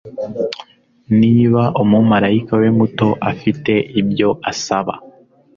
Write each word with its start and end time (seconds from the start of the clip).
niba 1.19 1.63
umumarayika 1.81 2.53
we 2.61 2.67
muto 2.77 3.07
afite 3.31 3.73
ibyo 3.99 4.29
asaba 4.51 4.93